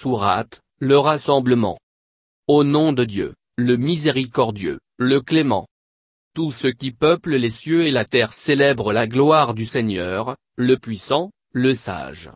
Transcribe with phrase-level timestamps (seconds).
[0.00, 1.76] Sourate, le rassemblement.
[2.46, 5.66] Au nom de Dieu, le miséricordieux, le clément.
[6.36, 10.76] Tous ceux qui peuplent les cieux et la terre célèbrent la gloire du Seigneur, le
[10.76, 12.30] puissant, le sage.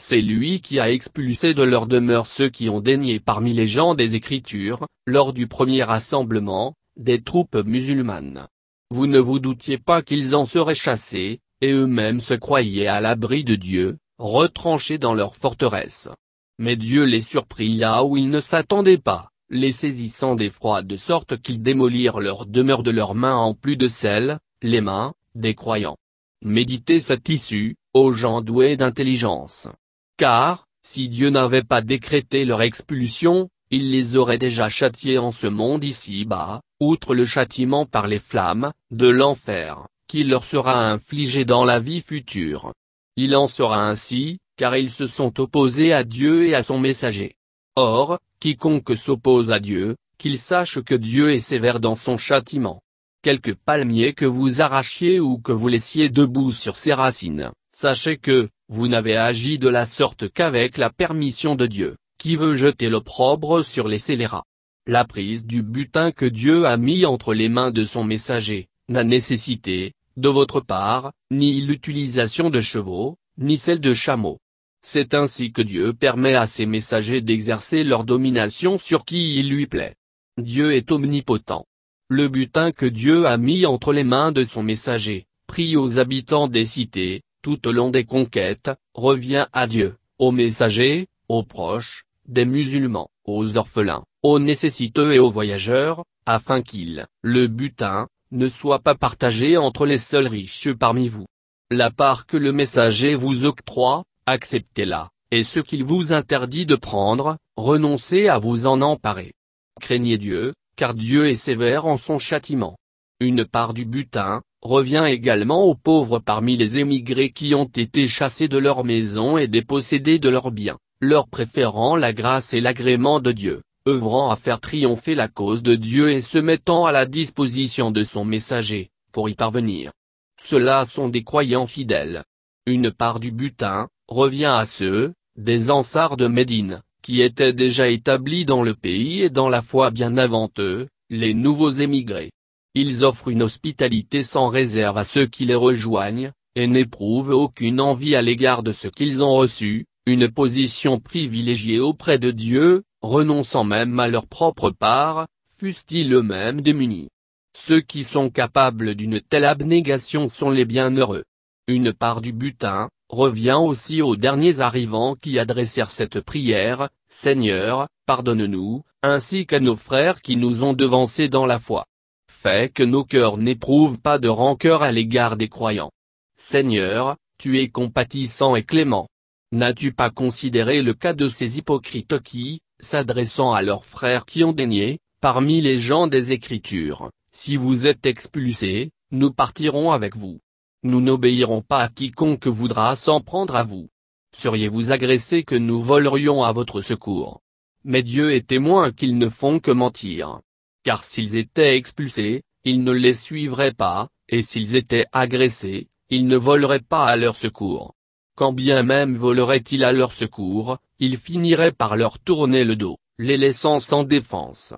[0.00, 3.96] C'est lui qui a expulsé de leur demeure ceux qui ont daigné parmi les gens
[3.96, 8.46] des Écritures, lors du premier rassemblement, des troupes musulmanes.
[8.92, 13.42] Vous ne vous doutiez pas qu'ils en seraient chassés, et eux-mêmes se croyaient à l'abri
[13.42, 16.10] de Dieu, retranchés dans leur forteresse.
[16.58, 21.40] Mais Dieu les surprit là où ils ne s'attendaient pas, les saisissant d'effroi de sorte
[21.40, 25.96] qu'ils démolirent leur demeure de leurs mains en plus de celles, les mains, des croyants.
[26.44, 29.68] Méditez cette issue, aux gens doués d'intelligence.
[30.16, 35.46] Car, si Dieu n'avait pas décrété leur expulsion, il les aurait déjà châtiés en ce
[35.46, 41.64] monde ici-bas, outre le châtiment par les flammes, de l'enfer, qui leur sera infligé dans
[41.64, 42.72] la vie future.
[43.16, 47.36] Il en sera ainsi, car ils se sont opposés à Dieu et à son messager.
[47.76, 52.82] Or, quiconque s'oppose à Dieu, qu'il sache que Dieu est sévère dans son châtiment.
[53.22, 58.48] Quelque palmier que vous arrachiez ou que vous laissiez debout sur ses racines, sachez que,
[58.68, 63.64] vous n'avez agi de la sorte qu'avec la permission de Dieu, qui veut jeter l'opprobre
[63.64, 64.44] sur les scélérats.
[64.86, 69.04] La prise du butin que Dieu a mis entre les mains de son messager, n'a
[69.04, 74.38] nécessité, de votre part, ni l'utilisation de chevaux, ni celle de chameaux.
[74.82, 79.66] C'est ainsi que Dieu permet à ses messagers d'exercer leur domination sur qui il lui
[79.66, 79.94] plaît.
[80.38, 81.66] Dieu est omnipotent.
[82.08, 86.48] Le butin que Dieu a mis entre les mains de son messager, pris aux habitants
[86.48, 92.44] des cités, tout au long des conquêtes, revient à Dieu, aux messagers, aux proches, des
[92.44, 98.94] musulmans, aux orphelins, aux nécessiteux et aux voyageurs, afin qu'il, le butin, ne soit pas
[98.94, 101.26] partagé entre les seuls riches parmi vous.
[101.70, 107.36] La part que le messager vous octroie, acceptez-la, et ce qu'il vous interdit de prendre,
[107.56, 109.32] renoncez à vous en emparer.
[109.80, 112.76] Craignez Dieu, car Dieu est sévère en son châtiment.
[113.20, 118.48] Une part du butin, revient également aux pauvres parmi les émigrés qui ont été chassés
[118.48, 123.32] de leur maison et dépossédés de leurs biens, leur préférant la grâce et l'agrément de
[123.32, 127.90] Dieu, œuvrant à faire triompher la cause de Dieu et se mettant à la disposition
[127.90, 129.92] de son messager, pour y parvenir.
[130.40, 132.24] Ceux-là sont des croyants fidèles.
[132.66, 138.44] Une part du butin, revient à ceux, des Ansars de Médine, qui étaient déjà établis
[138.44, 142.30] dans le pays et dans la foi bien avant eux, les nouveaux émigrés.
[142.74, 148.16] Ils offrent une hospitalité sans réserve à ceux qui les rejoignent, et n'éprouvent aucune envie
[148.16, 154.00] à l'égard de ce qu'ils ont reçu, une position privilégiée auprès de Dieu, renonçant même
[154.00, 157.08] à leur propre part, fussent-ils eux-mêmes démunis.
[157.56, 161.24] Ceux qui sont capables d'une telle abnégation sont les bienheureux.
[161.66, 168.82] Une part du butin, revient aussi aux derniers arrivants qui adressèrent cette prière, Seigneur, pardonne-nous,
[169.02, 171.86] ainsi qu'à nos frères qui nous ont devancés dans la foi.
[172.30, 175.90] Fais que nos cœurs n'éprouvent pas de rancœur à l'égard des croyants.
[176.36, 179.08] Seigneur, tu es compatissant et clément.
[179.52, 184.52] N'as-tu pas considéré le cas de ces hypocrites qui, s'adressant à leurs frères qui ont
[184.52, 190.40] daigné, parmi les gens des Écritures, si vous êtes expulsés, nous partirons avec vous.
[190.84, 193.88] Nous n'obéirons pas à quiconque voudra s'en prendre à vous.
[194.32, 197.40] Seriez-vous agressés que nous volerions à votre secours?
[197.82, 200.40] Mais Dieu est témoin qu'ils ne font que mentir.
[200.84, 206.36] Car s'ils étaient expulsés, ils ne les suivraient pas, et s'ils étaient agressés, ils ne
[206.36, 207.96] voleraient pas à leur secours.
[208.36, 213.36] Quand bien même voleraient-ils à leur secours, ils finiraient par leur tourner le dos, les
[213.36, 214.74] laissant sans défense.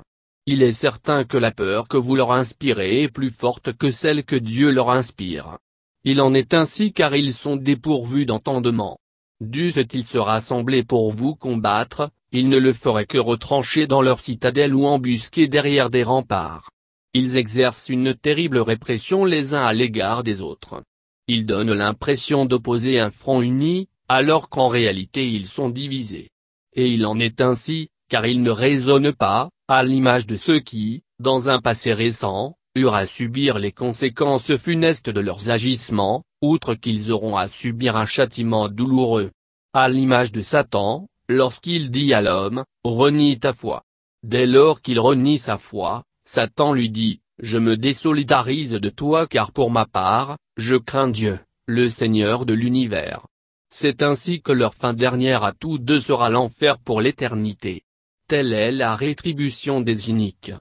[0.47, 4.25] Il est certain que la peur que vous leur inspirez est plus forte que celle
[4.25, 5.59] que Dieu leur inspire.
[6.05, 8.99] Il en est ainsi car ils sont dépourvus d'entendement.
[9.41, 14.75] Dussent-ils se rassembler pour vous combattre, ils ne le feraient que retrancher dans leur citadelle
[14.75, 16.71] ou embusquer derrière des remparts.
[17.12, 20.83] Ils exercent une terrible répression les uns à l'égard des autres.
[21.27, 26.31] Ils donnent l'impression d'opposer un front uni, alors qu'en réalité ils sont divisés.
[26.75, 31.03] Et il en est ainsi, car ils ne raisonnent pas, à l'image de ceux qui,
[31.19, 37.11] dans un passé récent, eurent à subir les conséquences funestes de leurs agissements, outre qu'ils
[37.11, 39.31] auront à subir un châtiment douloureux.
[39.72, 43.82] À l'image de Satan, lorsqu'il dit à l'homme, renie ta foi.
[44.22, 49.52] Dès lors qu'il renie sa foi, Satan lui dit, je me désolidarise de toi car
[49.52, 53.26] pour ma part, je crains Dieu, le Seigneur de l'univers.
[53.72, 57.82] C'est ainsi que leur fin dernière à tous deux sera l'enfer pour l'éternité.
[58.28, 60.52] Telle est la rétribution des iniques.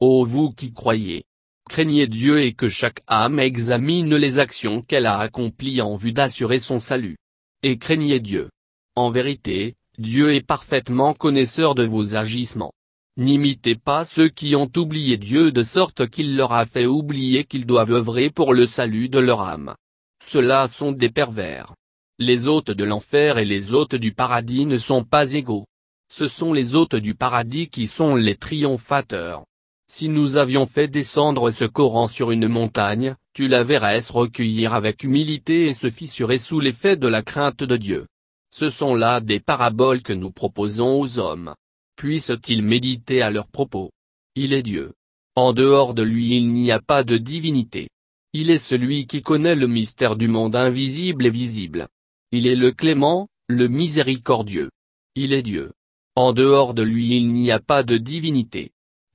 [0.00, 1.24] Ô vous qui croyez,
[1.68, 6.58] craignez Dieu et que chaque âme examine les actions qu'elle a accomplies en vue d'assurer
[6.58, 7.16] son salut.
[7.62, 8.50] Et craignez Dieu.
[8.96, 12.72] En vérité, Dieu est parfaitement connaisseur de vos agissements.
[13.16, 17.66] N'imitez pas ceux qui ont oublié Dieu de sorte qu'il leur a fait oublier qu'ils
[17.66, 19.74] doivent œuvrer pour le salut de leur âme.
[20.24, 21.74] Ceux-là sont des pervers.
[22.18, 25.66] Les hôtes de l'enfer et les hôtes du paradis ne sont pas égaux.
[26.10, 29.44] Ce sont les hôtes du paradis qui sont les triomphateurs.
[29.90, 34.74] Si nous avions fait descendre ce Coran sur une montagne, tu la verrais se recueillir
[34.74, 38.06] avec humilité et se fissurer sous l'effet de la crainte de Dieu.
[38.50, 41.54] Ce sont là des paraboles que nous proposons aux hommes
[41.98, 43.90] puissent-ils méditer à leur propos?
[44.36, 44.92] Il est Dieu.
[45.34, 47.88] En dehors de lui il n'y a pas de divinité.
[48.32, 51.88] Il est celui qui connaît le mystère du monde invisible et visible.
[52.30, 54.70] Il est le clément, le miséricordieux.
[55.16, 55.72] Il est Dieu.
[56.14, 58.70] En dehors de lui il n'y a pas de divinité.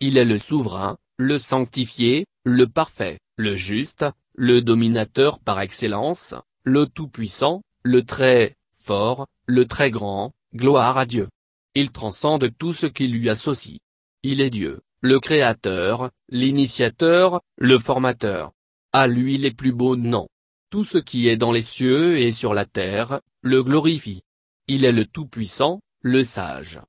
[0.05, 4.05] Il est le souverain, le sanctifié, le parfait, le juste,
[4.35, 6.35] le dominateur par excellence,
[6.65, 11.29] le tout-puissant, le très fort, le très grand, gloire à Dieu.
[11.73, 13.79] Il transcende tout ce qui lui associe.
[14.23, 18.51] Il est Dieu, le Créateur, l'initiateur, le formateur.
[18.91, 20.27] À lui les plus beaux noms.
[20.69, 24.23] Tout ce qui est dans les cieux et sur la terre, le glorifie.
[24.67, 26.81] Il est le Tout-Puissant, le Sage.